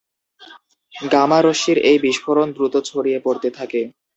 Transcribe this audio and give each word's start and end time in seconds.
Gamma 0.93 1.39
রশ্মির 1.41 1.77
এই 1.89 1.97
বিস্ফোরণ 2.05 2.47
দ্রুত 2.55 2.75
ছড়িয়ে 2.89 3.19
পড়তে 3.25 3.49
থাকে। 3.57 3.81